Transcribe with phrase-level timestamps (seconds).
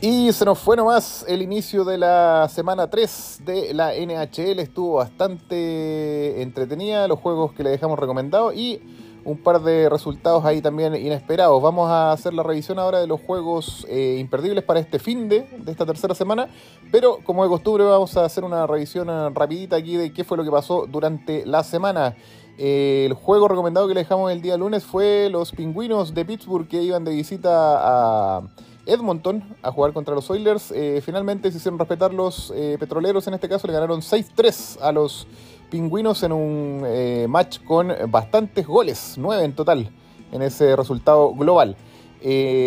[0.00, 4.60] Y se nos fue nomás el inicio de la semana 3 de la NHL.
[4.60, 8.80] Estuvo bastante entretenida, los juegos que le dejamos recomendados y
[9.24, 11.60] un par de resultados ahí también inesperados.
[11.60, 15.40] Vamos a hacer la revisión ahora de los juegos eh, imperdibles para este fin de,
[15.40, 16.48] de, esta tercera semana.
[16.92, 20.44] Pero como de costumbre vamos a hacer una revisión rapidita aquí de qué fue lo
[20.44, 22.14] que pasó durante la semana.
[22.56, 26.68] Eh, el juego recomendado que le dejamos el día lunes fue los pingüinos de Pittsburgh
[26.68, 28.42] que iban de visita a
[28.88, 30.72] Edmonton a jugar contra los Oilers.
[30.72, 34.90] Eh, finalmente se hicieron respetar los eh, petroleros, en este caso le ganaron 6-3 a
[34.90, 35.26] los
[35.70, 39.90] pingüinos en un eh, match con bastantes goles, 9 en total
[40.32, 41.76] en ese resultado global.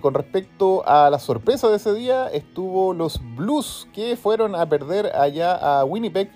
[0.00, 5.16] con respecto a la sorpresa de ese día, estuvo los Blues que fueron a perder
[5.16, 6.30] allá a Winnipeg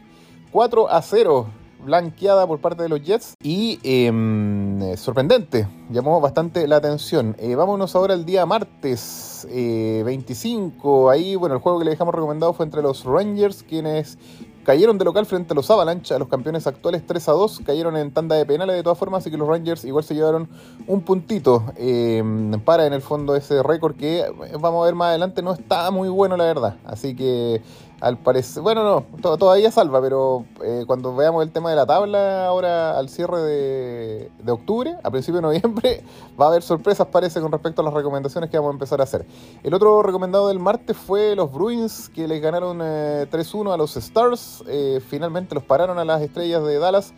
[0.50, 1.46] 4 a 0
[1.86, 7.34] blanqueada por parte de los Jets y em, sorprendente, llamó bastante la atención.
[7.38, 12.14] Eh, vámonos ahora al día martes 25, eh, ahí bueno, el juego que le dejamos
[12.14, 14.18] recomendado fue entre los Rangers, quienes
[14.66, 17.96] cayeron de local frente a los Avalanche, a los campeones actuales 3 a 2, cayeron
[17.96, 20.48] en tanda de penales de todas formas, así que los Rangers igual se llevaron
[20.88, 25.10] un puntito em, para en el fondo ese récord que eh, vamos a ver más
[25.10, 27.62] adelante no está muy bueno la verdad, así que
[28.00, 32.46] al parecer, bueno, no, todavía salva, pero eh, cuando veamos el tema de la tabla
[32.46, 36.02] ahora al cierre de, octubre, a principio de noviembre,
[36.40, 39.04] va a haber sorpresas, parece, con respecto a las recomendaciones que vamos a empezar a
[39.04, 39.24] hacer.
[39.62, 43.96] El otro recomendado del martes fue los Bruins, que les ganaron 3-1 eh, a los
[43.96, 44.62] Stars.
[44.68, 47.14] Eh, finalmente los pararon a las estrellas de Dallas.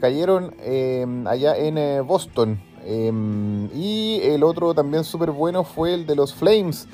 [0.00, 0.54] cayeron
[1.28, 2.60] allá en Boston.
[2.84, 6.88] y el otro también súper bueno fue el de los Flames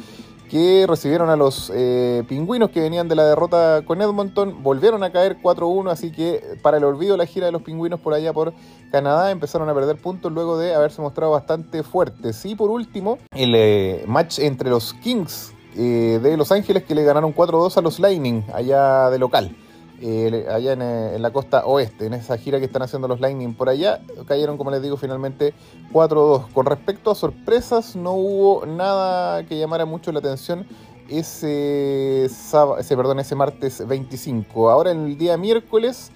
[0.50, 5.10] que recibieron a los eh, pingüinos que venían de la derrota con Edmonton, volvieron a
[5.10, 8.52] caer 4-1, así que para el olvido la gira de los pingüinos por allá por
[8.90, 12.44] Canadá empezaron a perder puntos luego de haberse mostrado bastante fuertes.
[12.46, 17.04] Y por último, el eh, match entre los Kings eh, de Los Ángeles que le
[17.04, 19.54] ganaron 4-2 a los Lightning allá de local.
[20.00, 23.54] Eh, allá eh, en, la costa oeste, en esa gira que están haciendo los Lightning
[23.54, 25.54] por allá, cayeron, como les digo, finalmente
[25.92, 26.52] 4-2.
[26.52, 30.66] Con respecto a sorpresas, no hubo nada que llamara mucho la atención
[31.08, 34.70] ese, ese, perdón, ese martes 25.
[34.70, 36.10] Ahora en el día miércoles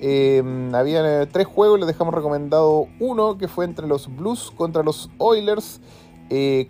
[0.00, 0.42] eh,
[0.72, 5.80] habían tres juegos, les dejamos recomendado uno que fue entre los Blues contra los Oilers.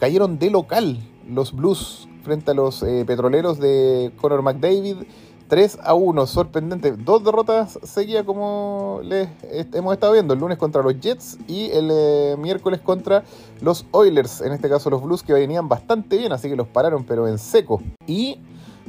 [0.01, 0.99] cayeron de local
[1.29, 4.97] los Blues frente a los petroleros de Conor McDavid.
[5.49, 6.93] 3 a 1, sorprendente.
[6.93, 9.29] Dos derrotas seguía como les
[9.73, 10.35] hemos estado viendo.
[10.35, 13.25] El lunes contra los Jets y el eh, miércoles contra
[13.61, 14.41] los Oilers.
[14.41, 17.39] En este caso los Blues que venían bastante bien, así que los pararon pero en
[17.39, 17.81] seco.
[18.07, 18.39] Y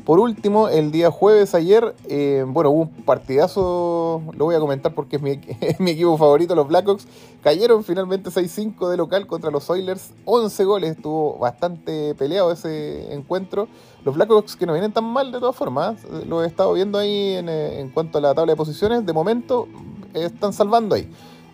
[0.06, 3.97] por último, el día jueves ayer, eh, bueno, hubo un partidazo,
[4.34, 5.16] lo voy a comentar porque
[5.62, 7.08] es mi, equipo favorito, los Blackhawks.
[7.44, 13.68] Cayeron finalmente 6-5 de local contra los Oilers, 11 goles, estuvo bastante peleado ese encuentro.
[14.04, 16.26] Los Blackhawks que no vienen tan mal de todas formas, ¿eh?
[16.28, 19.14] lo he estado viendo ahí en, eh, en cuanto a la tabla de posiciones, de
[19.14, 19.68] momento
[20.14, 21.12] están salvando ahí.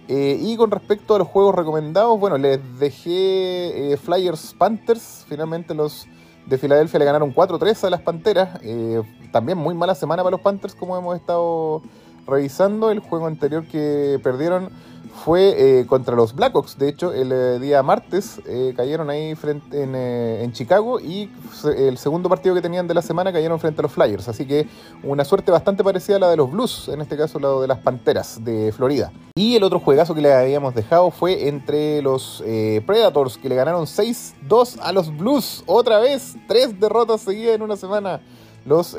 [0.07, 6.07] y con respecto a los juegos recomendados, bueno, les dejé Flyers Panthers, finalmente los
[6.46, 8.59] de Filadelfia le ganaron 4-3 a las Panteras.
[8.62, 11.81] Eh, también muy mala semana para los Panthers, como hemos estado
[12.28, 12.91] revisando.
[12.91, 14.69] El juego anterior que perdieron
[15.13, 16.78] fue eh, contra los Blackhawks.
[16.78, 21.31] De hecho, el eh, día martes eh, cayeron ahí frente en, Chicago y
[21.78, 24.28] el segundo partido que tenían de la semana cayeron frente a los Flyers.
[24.28, 24.67] Así que
[25.01, 27.79] una suerte bastante parecida a la de los Blues, en este caso la de las
[27.79, 29.11] Panteras de Florida.
[29.35, 32.44] Y el otro juegazo que le habíamos dejado fue entre los
[32.85, 35.63] Predators, que le ganaron 6-2 a los Blues.
[35.66, 38.22] Otra vez, tres derrotas seguidas en una semana.
[38.66, 38.96] Los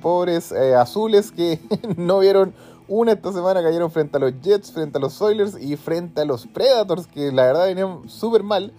[0.00, 1.60] pobres azules que
[1.96, 2.54] no vieron
[2.88, 6.24] una esta semana cayeron frente a los Jets, frente a los Oilers y frente a
[6.24, 8.72] los Predators, que la verdad venían súper mal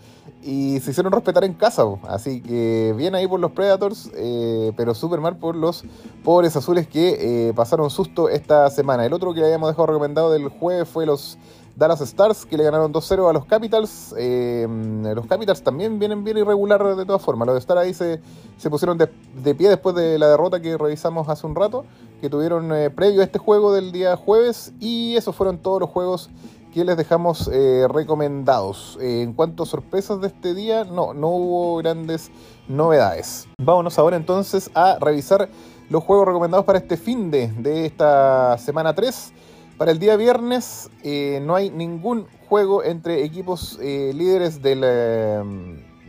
[0.43, 1.83] y se hicieron respetar en casa.
[2.07, 5.83] Así que bien ahí por los Predators, eh, pero súper mal por los
[6.23, 9.05] pobres azules que eh, pasaron susto esta semana.
[9.05, 11.37] El otro que habíamos dejado recomendado del jueves fue los
[11.75, 14.13] Dallas Stars, que le ganaron 2-0 a los Capitals.
[14.17, 14.67] Eh,
[15.15, 17.47] los Capitals también vienen bien irregular de todas formas.
[17.47, 19.07] Los Stars ahí se, pusieron de,
[19.55, 21.85] pie después de la derrota que revisamos hace un rato,
[22.21, 24.71] que tuvieron eh, previo a este juego del día jueves.
[24.79, 26.29] Y esos fueron todos los juegos
[26.73, 28.97] que les dejamos eh, recomendados.
[29.01, 32.31] en cuanto a sorpresas de este día, no, no hubo grandes
[32.67, 33.47] novedades.
[33.59, 35.49] Vámonos ahora entonces a revisar
[35.89, 39.33] los juegos recomendados para este fin de, de esta semana 3.
[39.77, 45.43] Para el día viernes eh, no hay ningún juego entre equipos eh, líderes de la,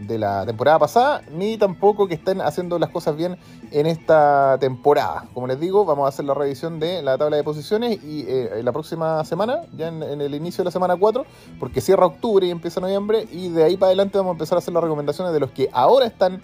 [0.07, 3.39] de la, temporada pasada, ni tampoco que estén haciendo las cosas bien
[3.71, 5.29] en esta temporada.
[5.33, 8.61] Como les digo, vamos a hacer la revisión de la tabla de posiciones y eh,
[8.63, 11.25] la próxima semana, ya en, en, el inicio de la semana 4,
[11.59, 14.59] porque cierra octubre y empieza noviembre, y de ahí para adelante vamos a empezar a
[14.59, 16.43] hacer las recomendaciones de los que ahora están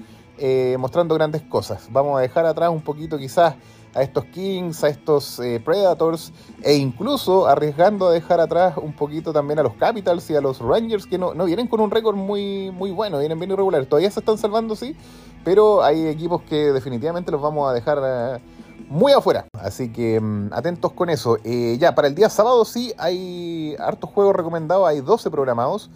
[0.79, 1.87] mostrando grandes cosas.
[1.93, 3.57] Vamos a dejar atrás un poquito quizás
[3.95, 6.33] a estos Kings, a estos eh, Predators
[6.63, 10.61] e incluso arriesgando a dejar atrás un poquito también a los Capitals y a los
[10.61, 13.89] Rangers que no, no vienen con un récord muy, muy bueno, vienen bien irregulares.
[13.89, 14.97] Todavía se están salvando, sí,
[15.45, 18.41] pero hay equipos que definitivamente los vamos a dejar eh,
[18.89, 19.47] muy afuera.
[19.59, 21.39] Así que mm, atentos con eso.
[21.45, 25.91] Eh, ya, para el día sábado sí hay hartos juegos recomendados, hay 12 programados.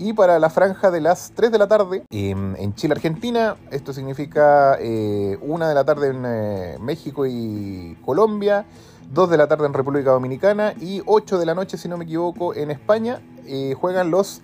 [0.00, 4.76] Y para la franja de las 3 de la tarde en Chile, Argentina, esto significa
[4.78, 8.64] eh, 1 de la tarde en eh, México y Colombia,
[9.12, 12.04] 2 de la tarde en República Dominicana y 8 de la noche, si no me
[12.04, 14.40] equivoco, en España, eh, juegan los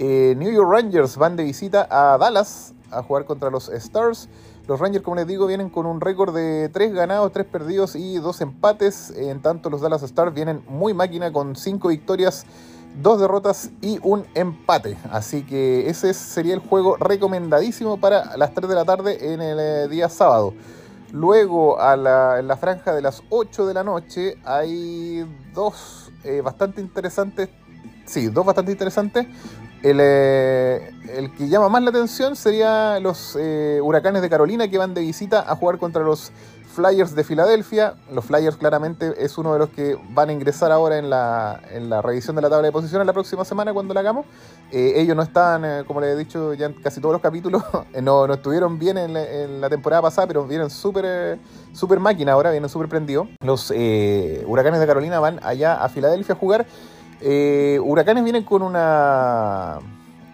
[0.00, 4.28] eh, New York Rangers, van de visita a Dallas a jugar contra los Stars.
[4.66, 8.16] Los Rangers, como les digo, vienen con un récord de 3 ganados, 3 perdidos y
[8.18, 9.10] 2 empates.
[9.16, 12.44] En tanto, los Dallas Stars vienen muy máquina con 5 victorias
[13.02, 14.96] dos derrotas y un empate.
[15.10, 19.58] Así que ese sería el juego recomendadísimo para las 3 de la tarde en el
[19.60, 20.54] eh, día sábado.
[21.12, 26.40] Luego, a la, en la franja de las 8 de la noche, hay dos eh,
[26.40, 27.48] bastante interesantes.
[28.04, 29.26] Sí, dos bastante interesantes.
[29.82, 34.94] El, eh, el, que llama más la atención sería los Huracanes de Carolina que van
[34.94, 36.32] de visita a jugar contra los
[36.76, 37.94] Flyers de Filadelfia.
[38.12, 41.88] Los Flyers claramente es uno de los que van a ingresar ahora en la, en
[41.88, 44.26] la revisión de la tabla de posiciones la próxima semana cuando la hagamos.
[44.70, 47.62] Eh, ellos no están, eh, como les he dicho ya en casi todos los capítulos,
[47.94, 51.38] eh, no, no, estuvieron bien en la, temporada pasada, pero vienen súper
[51.72, 53.26] super máquina ahora, vienen súper prendidos.
[53.40, 56.66] Los Huracanes de Carolina van allá a Filadelfia a jugar.
[57.22, 59.78] Huracanes vienen con una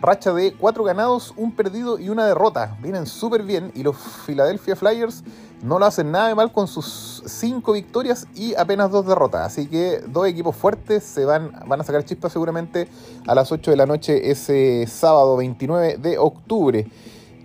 [0.02, 2.76] racha de cuatro ganados, un perdido y una derrota.
[2.82, 3.96] Vienen súper bien y los
[4.26, 5.22] Philadelphia Flyers
[5.62, 9.46] no lo hacen nada de mal con sus cinco victorias y apenas dos derrotas.
[9.46, 12.88] Así que dos equipos fuertes se van, van a sacar chispas seguramente
[13.28, 16.87] a las 8 de la noche ese sábado 29 de octubre.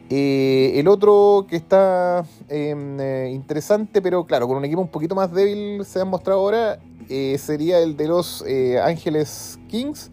[0.09, 5.13] Eh, el otro que está em, eh, interesante, pero claro, con un equipo un poquito
[5.13, 6.79] más débil se ha mostrado ahora,
[7.09, 8.43] eh, sería el de los
[8.83, 10.09] Ángeles Kings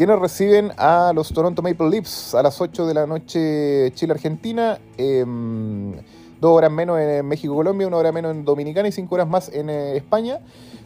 [0.00, 5.92] quienes reciben a los Toronto Maple Leafs a las 8 de la noche Chile-Argentina, em,
[6.40, 9.68] dos horas menos en México-Colombia, una hora menos en Dominicana y cinco horas más en
[9.68, 10.40] eh, España.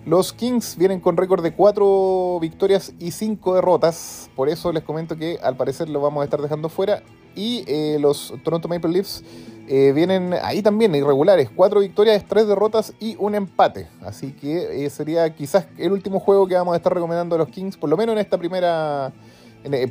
[0.05, 5.17] Los Kings vienen con récord de cuatro victorias y cinco derrotas, por eso les comento
[5.17, 7.05] que al parecer lo vamos a estar dejando fuera.
[7.35, 9.23] Y eh, los Toronto Maple Leafs
[9.67, 13.89] eh, vienen ahí también irregulares, cuatro victorias, tres derrotas y un empate.
[14.03, 17.49] Así que eh, sería quizás el último juego que vamos a estar recomendando a los
[17.49, 19.13] Kings, por lo menos en esta primera,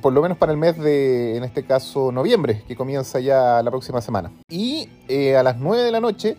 [0.01, 3.71] por lo menos para el mes de, en este caso, noviembre, que comienza ya la
[3.71, 4.31] próxima semana.
[4.49, 4.87] Y
[5.35, 6.37] a las 9 de la noche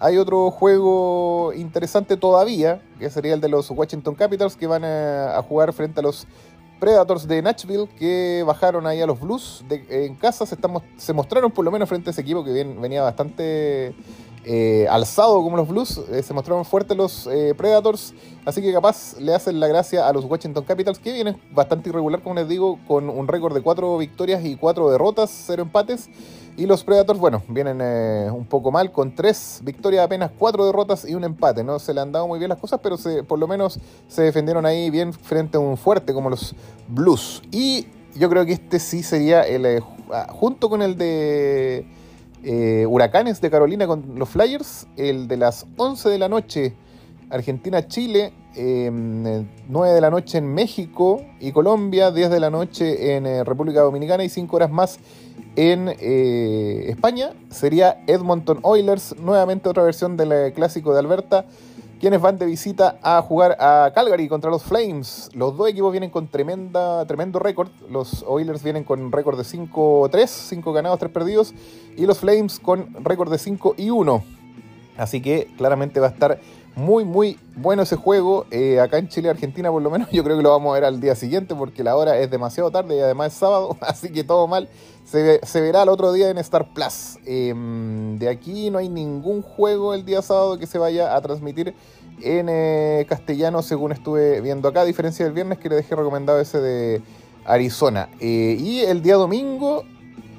[0.00, 5.42] hay otro juego interesante todavía, que sería el de los Washington Capitals, que van a
[5.48, 6.26] jugar frente a los
[6.84, 10.44] Predators de Nashville que bajaron ahí a los Blues en casa.
[10.44, 13.94] Se, mostraron por lo menos frente a ese equipo que venía bastante
[14.44, 15.98] eh, alzado como los Blues.
[16.12, 18.12] Eh, se mostraron fuertes los eh, Predators.
[18.44, 22.20] Así que capaz le hacen la gracia a los Washington Capitals que vienen bastante irregular,
[22.20, 26.10] como les digo, con un récord de 4 victorias y 4 derrotas, 0 empates.
[26.56, 31.04] Y los Predators, bueno, vienen eh, un poco mal con tres victorias, apenas cuatro derrotas
[31.04, 31.64] y un empate.
[31.64, 34.22] No se le han dado muy bien las cosas, pero se, por lo menos se
[34.22, 36.54] defendieron ahí bien frente a un fuerte como los
[36.86, 37.42] Blues.
[37.50, 41.88] Y yo creo que este sí sería el, eh, ah, junto con el de
[42.44, 46.76] eh, Huracanes de Carolina con los Flyers, el de las 11 de la noche
[47.30, 53.80] Argentina-Chile, 9 de la noche en México y Colombia, 10 de la noche en República
[53.80, 55.00] Dominicana y 5 horas más
[55.56, 61.44] en eh, España sería Edmonton Oilers, nuevamente otra versión del clásico de Alberta,
[62.00, 65.30] quienes van de visita a jugar a Calgary contra los Flames.
[65.32, 67.70] Los dos equipos vienen con tremenda, tremendo récord.
[67.88, 71.54] Los Oilers vienen con récord de 5-3, 5 ganados, 3 perdidos,
[71.96, 74.24] y los Flames con récord de 5 y 1.
[74.96, 76.40] Así que claramente va a estar
[76.76, 78.46] muy, muy bueno ese juego.
[78.50, 80.84] Eh, acá en Chile, Argentina, por lo menos, yo creo que lo vamos a ver
[80.84, 84.24] al día siguiente porque la hora es demasiado tarde y además es sábado, así que
[84.24, 84.68] todo mal.
[85.04, 87.18] Se, verá el otro día en Star Plus.
[87.26, 91.74] Em, de aquí no hay ningún juego el día sábado que se vaya a transmitir
[92.22, 96.40] en eh, castellano, según estuve viendo acá, a diferencia del viernes que le dejé recomendado
[96.40, 97.02] ese de
[97.44, 98.08] Arizona.
[98.18, 99.84] Eh, y el día domingo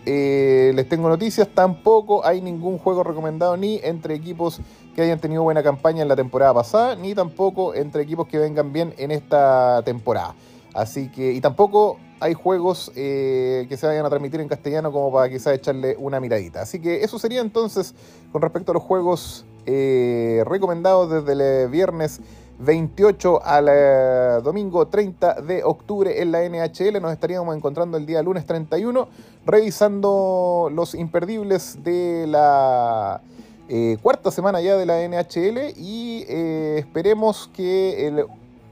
[0.08, 4.62] les tengo noticias, tampoco hay ningún juego recomendado ni entre equipos
[4.96, 8.72] que hayan tenido buena campaña en la temporada pasada, ni tampoco entre equipos que vengan
[8.72, 10.36] bien en esta temporada.
[10.76, 15.10] Así que, y tampoco hay juegos eh, que se vayan a transmitir en castellano como
[15.10, 16.62] para quizás echarle una miradita.
[16.62, 17.96] Así que eso sería entonces
[18.34, 22.20] con respecto a los juegos eh, recomendados desde el viernes
[22.60, 27.02] 28 al eh, domingo 30 de octubre en la NHL.
[27.02, 29.08] Nos estaríamos encontrando el día lunes 31,
[29.46, 33.22] revisando los imperdibles de la
[33.70, 38.26] eh, cuarta semana ya de la NHL y esperemos que el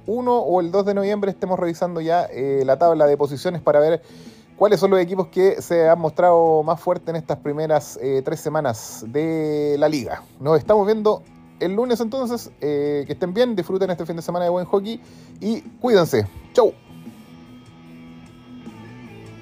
[0.08, 4.02] 1 o el 2 de noviembre estemos revisando ya la tabla de posiciones para ver
[4.58, 9.06] cuáles son los equipos que se han mostrado más fuertes en estas primeras tres semanas
[9.08, 10.24] de la liga.
[10.40, 11.24] Nos estamos viendo
[11.64, 12.52] el lunes entonces.
[12.62, 15.02] Eh, que estén bien, disfruten este fin de semana de buen hockey
[15.40, 16.28] y cuídense.
[16.54, 16.74] Chau.